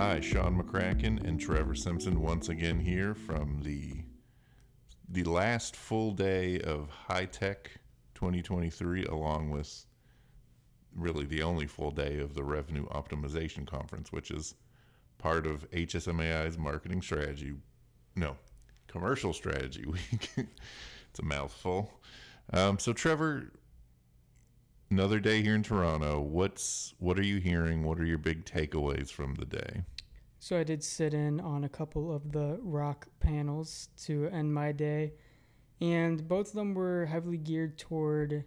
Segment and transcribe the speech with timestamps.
[0.00, 4.04] Hi, Sean McCracken and Trevor Simpson once again here from the
[5.08, 7.56] the last full day of HITEC
[8.14, 9.86] 2023, along with
[10.94, 14.54] really the only full day of the Revenue Optimization Conference, which is
[15.18, 17.54] part of HSMAI's marketing strategy.
[18.14, 18.36] No,
[18.86, 20.30] commercial strategy week.
[20.36, 21.92] it's a mouthful.
[22.52, 23.50] Um, so, Trevor,
[24.90, 26.20] another day here in Toronto.
[26.20, 27.84] What's what are you hearing?
[27.84, 29.82] What are your big takeaways from the day?
[30.38, 34.72] So I did sit in on a couple of the ROC panels to end my
[34.72, 35.12] day,
[35.80, 38.44] and both of them were heavily geared toward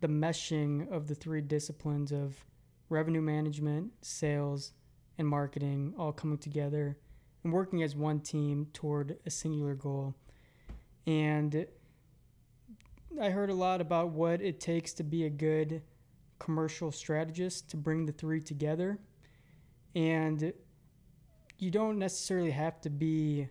[0.00, 2.44] the meshing of the three disciplines of
[2.88, 4.72] revenue management, sales,
[5.16, 6.98] and marketing all coming together
[7.44, 10.14] and working as one team toward a singular goal.
[11.06, 11.66] And
[13.20, 15.82] I heard a lot about what it takes to be a good
[16.38, 18.98] commercial strategist to bring the three together.
[19.94, 20.52] And
[21.58, 23.48] you don't necessarily have to be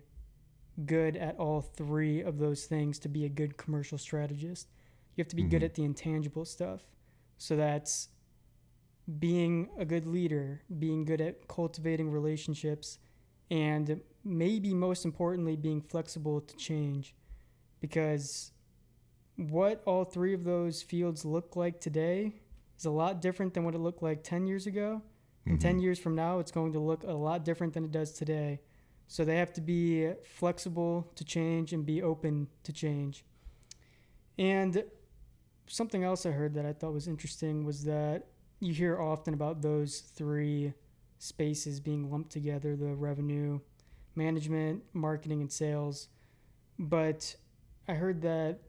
[0.86, 4.68] good at all three of those things to be a good commercial strategist.
[5.16, 5.52] You have to be mm-hmm.
[5.52, 6.82] good at the intangible stuff.
[7.38, 8.10] So that's
[9.20, 13.00] being a good leader, being good at cultivating relationships,
[13.50, 17.16] and maybe most importantly, being flexible to change.
[17.80, 18.52] Because
[19.38, 22.34] what all three of those fields look like today
[22.78, 25.02] is a lot different than what it looked like 10 years ago.
[25.46, 25.68] And mm-hmm.
[25.68, 28.60] 10 years from now, it's going to look a lot different than it does today.
[29.08, 33.24] So they have to be flexible to change and be open to change.
[34.38, 34.84] And
[35.68, 38.28] something else I heard that I thought was interesting was that
[38.60, 40.74] you hear often about those three
[41.20, 43.60] spaces being lumped together the revenue
[44.16, 46.10] management, marketing, and sales.
[46.80, 47.36] But
[47.88, 48.60] I heard that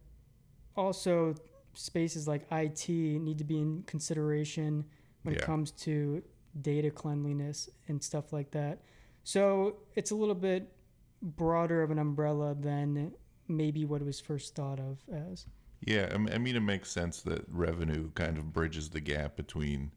[0.79, 1.35] also
[1.75, 4.85] spaces like IT need to be in consideration
[5.23, 5.41] when yeah.
[5.41, 6.23] it comes to
[6.63, 8.81] data cleanliness and stuff like that.
[9.25, 10.73] So it's a little bit
[11.21, 13.13] broader of an umbrella than
[13.49, 15.47] maybe what it was first thought of as.
[15.81, 19.93] Yeah, I mean, it makes sense that revenue kind of bridges the gap between,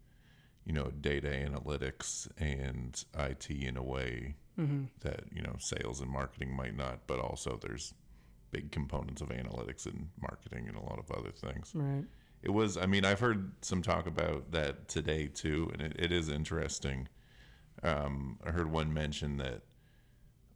[0.66, 4.84] you know, data analytics and IT in a way mm-hmm.
[5.00, 7.08] that you know sales and marketing might not.
[7.08, 7.94] But also, there's
[8.52, 11.72] big components of analytics and marketing and a lot of other things.
[11.74, 12.06] Right.
[12.44, 12.78] It was.
[12.78, 17.08] I mean, I've heard some talk about that today too, and it, it is interesting.
[17.84, 19.62] Um, I heard one mention that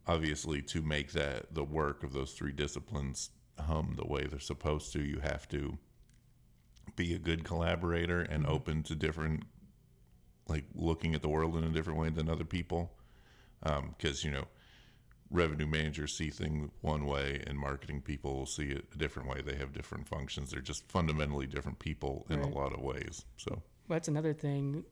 [0.06, 4.92] obviously to make that the work of those three disciplines hum the way they're supposed
[4.92, 5.78] to, you have to
[6.94, 8.52] be a good collaborator and mm-hmm.
[8.52, 9.44] open to different,
[10.48, 12.92] like looking at the world in a different way than other people.
[13.62, 14.44] Because, um, you know,
[15.30, 19.42] revenue managers see things one way and marketing people will see it a different way.
[19.42, 20.50] They have different functions.
[20.50, 22.50] They're just fundamentally different people in right.
[22.50, 23.24] a lot of ways.
[23.36, 23.50] So
[23.88, 24.84] well, that's another thing.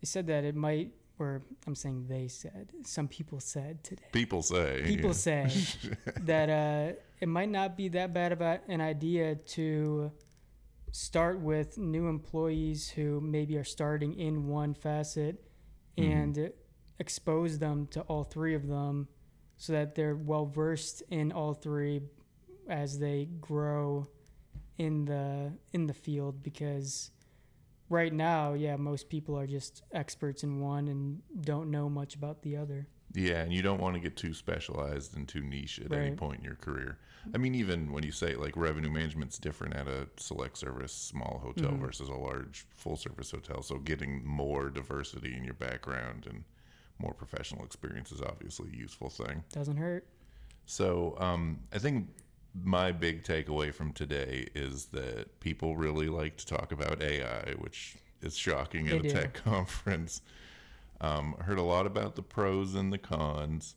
[0.00, 4.02] They said that it might or I'm saying they said, some people said today.
[4.12, 4.82] People say.
[4.84, 5.48] People yeah.
[5.48, 5.48] say
[6.22, 10.10] that uh, it might not be that bad of an idea to
[10.90, 15.42] start with new employees who maybe are starting in one facet
[15.96, 16.10] mm-hmm.
[16.10, 16.52] and
[16.98, 19.08] expose them to all three of them
[19.56, 22.00] so that they're well versed in all three
[22.68, 24.06] as they grow
[24.78, 27.10] in the in the field because
[27.88, 32.42] right now, yeah, most people are just experts in one and don't know much about
[32.42, 32.86] the other.
[33.14, 36.00] Yeah, and you don't want to get too specialized and too niche at right.
[36.00, 36.98] any point in your career.
[37.32, 41.40] I mean, even when you say like revenue management's different at a select service small
[41.42, 41.84] hotel mm-hmm.
[41.84, 43.62] versus a large full service hotel.
[43.62, 46.44] So getting more diversity in your background and
[46.98, 49.42] more professional experience is obviously a useful thing.
[49.52, 50.06] Doesn't hurt.
[50.66, 52.08] So um, I think
[52.62, 57.96] my big takeaway from today is that people really like to talk about AI, which
[58.22, 60.22] is shocking at a tech conference.
[61.00, 63.74] Um, I heard a lot about the pros and the cons.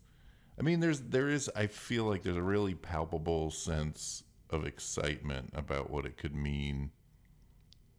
[0.59, 5.50] I mean, there's there is I feel like there's a really palpable sense of excitement
[5.53, 6.91] about what it could mean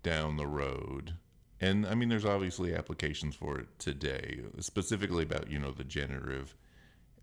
[0.03, 1.15] down the road.
[1.61, 6.55] And I mean, there's obviously applications for it today, specifically about you know the generative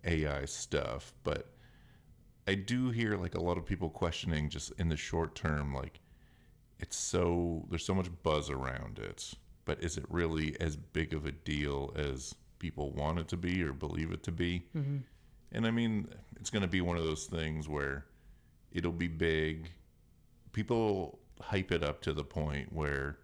[0.04, 1.52] AI stuff, but
[2.48, 6.00] I do hear like a lot of people questioning just in the short term, like
[6.80, 9.34] it's so there's so much buzz around it,
[9.64, 13.64] but is it really as big of a deal as people want it to be
[13.64, 14.66] or believe it to be?
[14.76, 14.98] Mm-hmm.
[15.54, 16.08] And I mean,
[16.40, 18.06] it's going to be one of those things where
[18.72, 19.70] it'll be big.
[20.52, 23.18] People hype it up to the point where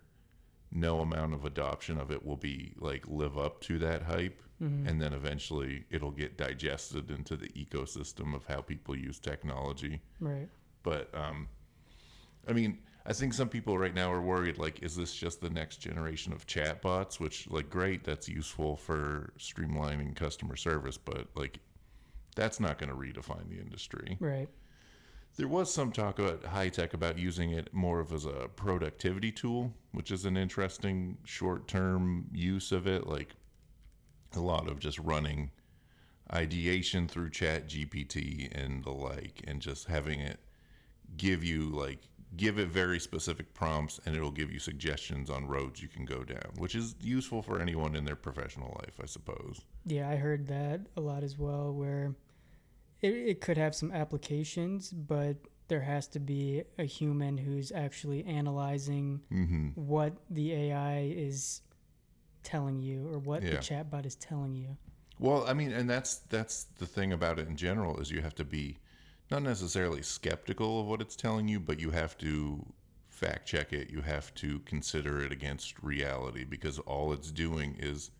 [0.71, 4.87] no amount of adoption of it will be like live up to that hype mm-hmm.
[4.87, 10.47] and then eventually it'll get digested into the ecosystem of how people use technology right
[10.83, 11.47] but um
[12.47, 15.49] i mean I think some people right now are worried like is this just the
[15.49, 21.59] next generation of chatbots which like great that's useful for streamlining customer service but like
[22.35, 24.17] that's not going to redefine the industry.
[24.19, 24.49] Right.
[25.37, 29.73] There was some talk about HITEC about using it more of as a productivity tool,
[29.91, 33.07] which is an interesting short term use of it.
[33.07, 33.35] Like
[34.35, 35.51] a lot of just running
[36.33, 40.39] ideation through Chat GPT and the like, and just having it
[41.17, 41.99] give you like
[42.37, 46.23] give it very specific prompts and it'll give you suggestions on roads you can go
[46.23, 49.61] down, which is useful for anyone in their professional life, I suppose.
[49.85, 52.15] Yeah, I heard that a lot as well, where
[53.01, 55.37] it, it could have some applications, but
[55.67, 59.69] there has to be a human who's actually analyzing Mm-hmm.
[59.75, 61.61] what the AI is
[62.43, 64.77] telling you or what the chatbot is telling you.
[65.19, 68.35] Well, I mean, and that's that's the thing about it in general is you have
[68.35, 68.77] to be
[69.29, 72.65] not necessarily skeptical of what it's telling you, but you have to
[73.09, 73.89] fact check it.
[73.89, 78.11] You have to consider it against reality because all it's doing is,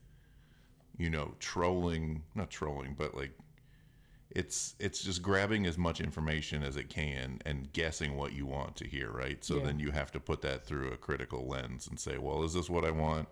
[0.98, 3.31] you know, trolling, not trolling, but like
[4.36, 8.75] it's it's just grabbing as much information as it can and guessing what you want
[8.78, 9.44] to hear, right?
[9.44, 9.66] So Yeah.
[9.66, 12.69] then you have to put that through a critical lens and say, well, is this
[12.69, 13.28] what I want?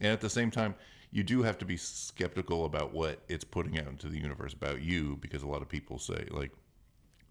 [0.00, 0.74] And at the same time,
[1.12, 4.82] you do have to be skeptical about what it's putting out into the universe about
[4.82, 6.50] you because a lot of people say like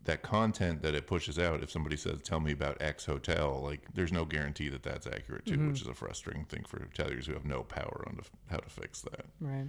[0.06, 3.82] that content that it pushes out if somebody says tell me about x hotel like
[3.94, 5.68] there's no guarantee that that's accurate too mm-hmm.
[5.70, 8.70] which is a frustrating thing for hoteliers who have no power on to, how to
[8.70, 9.68] fix that Right.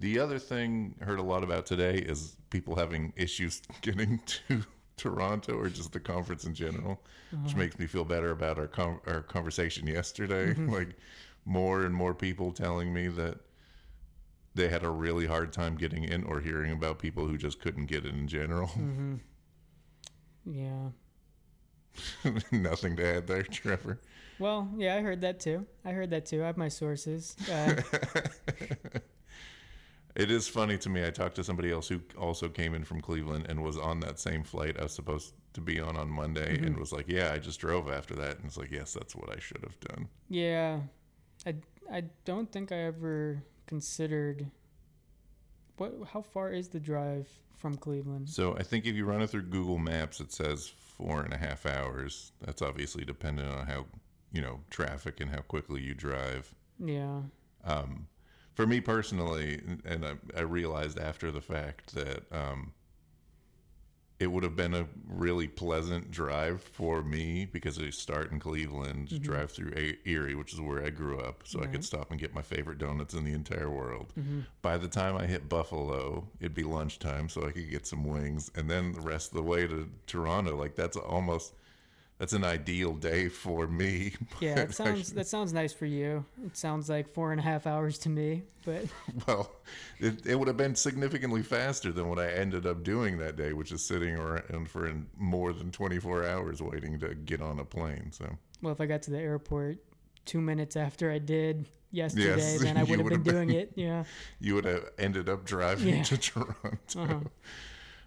[0.00, 4.64] The other thing I heard a lot about today is people having issues getting to
[4.96, 7.00] Toronto or just the conference in general,
[7.42, 10.54] which makes me feel better about our con our conversation yesterday.
[10.68, 10.96] like
[11.44, 13.38] more and more people telling me that
[14.54, 17.86] they had a really hard time getting in or hearing about people who just couldn't
[17.86, 18.70] get in in general.
[18.78, 19.14] Mm-hmm.
[20.46, 20.90] Yeah.
[22.52, 23.98] Nothing to add there, Trevor.
[24.38, 25.64] Well, yeah, I heard that too.
[25.86, 26.42] I heard that too.
[26.42, 27.34] I have my sources.
[27.50, 27.80] Uh,
[30.14, 31.04] It is funny to me.
[31.04, 34.20] I talked to somebody else who also came in from Cleveland and was on that
[34.20, 37.38] same flight I was supposed to be on on Monday and was like, "Yeah, I
[37.38, 40.80] just drove after that." And it's like, "Yes, that's what I should have done." yeah.
[41.46, 41.56] I,
[41.92, 44.46] I don't think I ever considered
[45.76, 48.28] what how far is the drive from Cleveland?
[48.28, 51.36] So I think if you run it through Google Maps, it says four and a
[51.36, 52.32] half hours.
[52.40, 53.86] That's obviously dependent on how
[54.32, 56.54] you know traffic and how quickly you drive.
[56.78, 57.22] Yeah.
[57.64, 58.06] Um,
[58.54, 62.72] for me personally, and I, I realized after the fact that um,
[64.20, 69.20] it would have been a really pleasant drive for me because I start in Cleveland,
[69.22, 72.20] drive through A- Erie, which is where I grew up, so I could stop and
[72.20, 74.12] get my favorite donuts in the entire world.
[74.18, 74.40] Mm-hmm.
[74.62, 78.52] By the time I hit Buffalo, it'd be lunchtime, so I could get some wings,
[78.54, 81.54] and then the rest of the way to Toronto, like that's almost
[82.18, 84.14] that's an ideal day for me.
[84.40, 86.24] Yeah, it sounds that sounds nice for you.
[86.46, 88.84] It sounds like four and a half hours to me, but
[89.26, 89.50] Well,
[89.98, 93.52] it, it would have been significantly faster than what I ended up doing that day,
[93.52, 98.10] which is sitting around for more than 24 hours waiting to get on a plane.
[98.12, 98.28] So,
[98.62, 99.78] well, if I got to the airport
[100.24, 103.72] two minutes after I did yesterday, Yes, then I would have would been doing it.
[103.74, 104.04] Yeah.
[104.40, 106.02] you would have ended up driving Yeah.
[106.04, 106.78] to Toronto.
[106.96, 107.18] Uh-huh.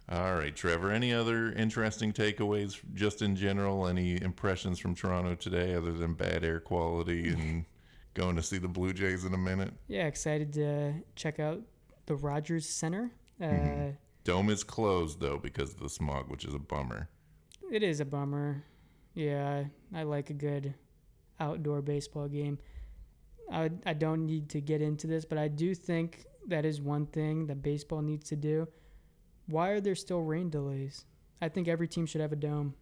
[0.10, 0.92] All right, Trevor.
[0.92, 3.88] Any other interesting takeaways just in general?
[3.88, 7.66] Any impressions from Toronto today other than bad air quality and
[8.14, 9.74] going to see the Blue Jays in a minute?
[9.88, 11.62] Yeah, excited to check out
[12.06, 13.12] the Rogers Center.
[13.42, 13.90] Uh, Mm-hmm.
[14.24, 17.08] Dome is closed though because of the smog, which is a bummer.
[17.72, 18.64] It is a bummer.
[19.14, 19.64] Yeah,
[19.96, 20.74] I like a good
[21.40, 22.60] outdoor baseball game.
[23.50, 27.06] I I don't need to get into this, but I do think that is one
[27.06, 28.68] thing that baseball needs to do.
[29.48, 31.06] Why are there still rain delays?
[31.42, 32.76] I think every team should have a dome.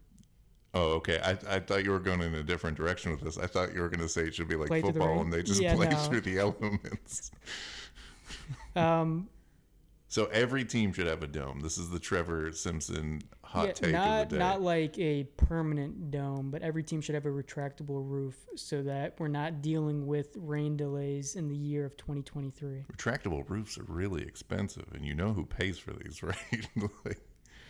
[0.74, 1.20] Oh, okay.
[1.24, 3.38] I, I thought you were going in a different direction with this.
[3.38, 5.22] I thought you were going to say it should be like Play through the football
[5.22, 5.96] and they just Yeah, play no.
[5.98, 7.32] through the elements.
[8.76, 9.30] Um,
[10.08, 11.62] So every team should have a dome.
[11.62, 14.40] This is the Trevor Simpson hot yeah, take not of the day.
[14.40, 19.16] not like a permanent dome, but every team should have a retractable roof so that
[19.20, 22.86] we're not dealing with rain delays in the year of 2023.
[22.92, 26.68] Retractable roofs are really expensive, and you know who pays for these, right?
[27.04, 27.20] like,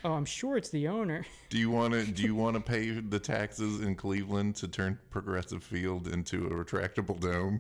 [0.04, 1.26] Oh, I'm sure it's the owner.
[1.50, 5.00] do you want to do you want to pay the taxes in Cleveland to turn
[5.10, 7.60] Progressive Field into a retractable dome?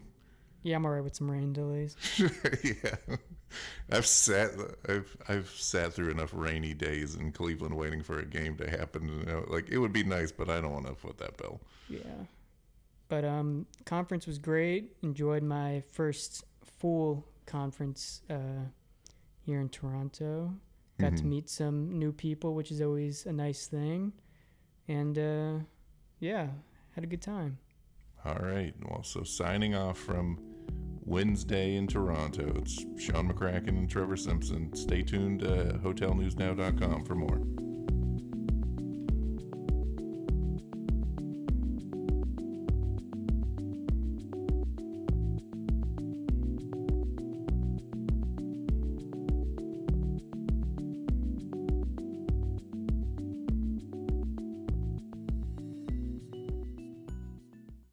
[0.66, 1.96] Yeah, I'm alright with some rain delays.
[2.64, 2.96] yeah,
[3.92, 4.50] I've sat
[4.90, 9.08] I've I've sat through enough rainy days in Cleveland waiting for a game to happen.
[9.08, 11.62] You know, like it would be nice, but I don't want to foot that bill.
[11.88, 12.26] Yeah.
[13.10, 14.96] But um conference was great.
[15.04, 18.66] Enjoyed my first full conference uh
[19.42, 20.52] here in Toronto.
[20.98, 21.30] Got to Mhm.
[21.30, 24.14] meet some new people, which is always a nice thing.
[24.88, 25.60] And uh
[26.20, 26.48] yeah,
[26.96, 27.60] had a good time.
[28.26, 28.74] All right.
[28.90, 30.40] Well, so signing off from
[31.06, 34.74] Wednesday in Toronto, it's Sean McCracken and Trevor Simpson.
[34.76, 37.65] Stay tuned to hotelnewsnow.com for more.